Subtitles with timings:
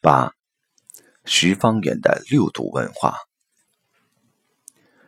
[0.00, 0.32] 八，
[1.24, 3.16] 十方圆的六度文化。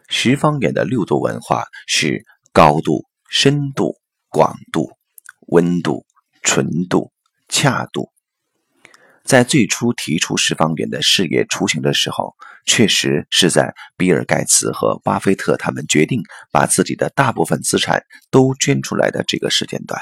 [0.09, 4.91] 十方圆的六度文化是高度、深度、广度、
[5.47, 6.05] 温度、
[6.43, 7.13] 纯度、
[7.49, 8.11] 恰度。
[9.23, 12.35] 在最初提出十方园的事业雏形的时候，
[12.67, 16.21] 确实是在比尔·盖茨和巴菲特他们决定
[16.51, 18.03] 把自己的大部分资产
[18.33, 20.01] 都捐出来的这个时间段。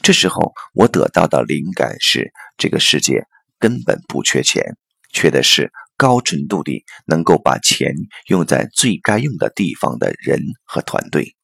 [0.00, 3.24] 这时候，我得到的灵感是：这个世界
[3.60, 4.64] 根本不缺钱，
[5.12, 7.94] 缺的是高纯度的能够把钱
[8.26, 11.36] 用在最该用的地方的人和团队。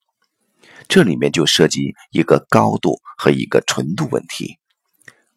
[0.89, 4.59] 这里面就涉及一个高度和一个纯度问题。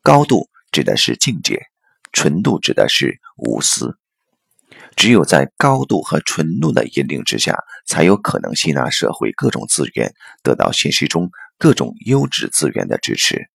[0.02, 1.60] 高度指的是境界，
[2.12, 3.98] 纯度指的是无私。
[4.96, 11.30] 只有在高度和纯度的引领之下，才有可能吸纳社会各种资源，得到现实中。
[11.62, 13.50] 各种优质资源的支持。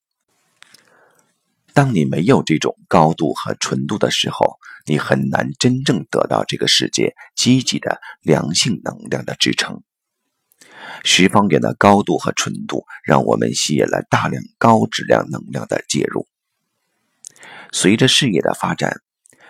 [1.74, 9.82] 当你没有这种高度和纯度的时候，你很难真正得到这个世界积极的良性能量的支撑。
[11.02, 16.28] 十方圆的高度和纯度，让我们吸引了大量高质量能量的介入。
[17.72, 19.00] 随着事业的发展，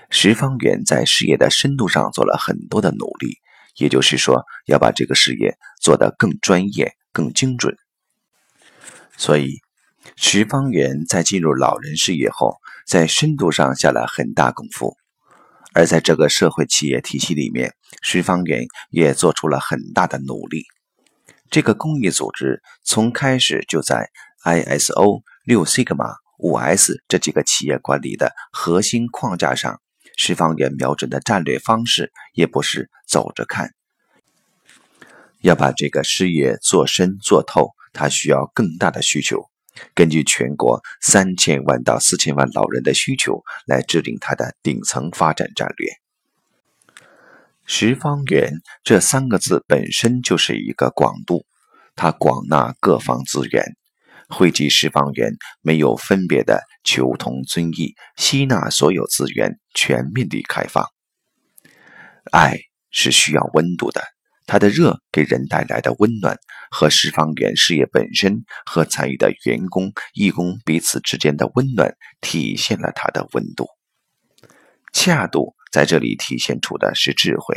[0.09, 3.37] 十方圆在事业的深度上做了很多的努力，
[3.77, 7.77] 也就是说，要把这个事业做得更专业、更精准。
[9.17, 9.61] 所以，
[10.17, 14.97] 石方圆在进入老人事业后，在深度上下了很大功夫。
[15.73, 20.65] 而在这个社会企业体系里面，石方圆也做出了很大的努力。
[21.51, 24.11] 这个公益组织从开始就在
[24.45, 29.81] ISO、六 Sigma、五 S 这几个企业管理的核心框架上，
[30.17, 33.71] 石方圆瞄准的战略方式也不是走着看，
[35.41, 37.71] 要把这个事业做深做透。
[37.97, 39.49] 它需要更大的需求，
[39.95, 45.89] 根据全国三千万到四千万老人的需求来制定它的顶层发展战略。
[47.67, 48.53] 十方圆
[48.83, 51.47] 这三个字本身就是一个广度，
[51.97, 53.65] 它广纳各方资源，
[54.29, 55.33] 汇集十方圆
[55.63, 60.87] 没有分别的求同尊异，吸纳所有资源，全面的开放。
[62.31, 62.59] 爱
[62.91, 64.14] 是需要温度的。
[64.47, 66.37] 它的热给人带来的温暖，
[66.71, 73.69] 和十方园事业本身和参与的员工、义工彼此之间的温暖，体现了它的温度。
[74.93, 77.57] 恰度在这里体现出的是智慧。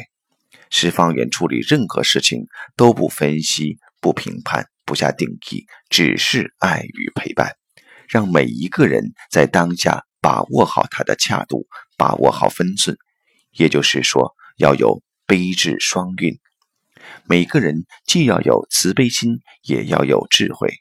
[0.69, 2.45] 十方园处理任何事情
[2.75, 7.53] 都不分析、不评判、不下定义，只是爱与陪伴，
[8.09, 12.97] 让每一个人在当下把握好它的恰度，把握好分寸。
[13.51, 16.37] 也就是说，要有悲智双运。
[17.27, 20.73] 每个人既要有慈悲心，也要有智慧。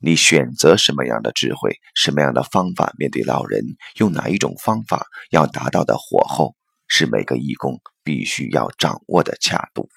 [0.00, 3.64] 你选择什么样的智慧，什么样的方法面对老人，
[3.96, 6.54] 用哪一种方法要达到的火候，
[6.86, 9.88] 是每个义工必须要掌握的恰度。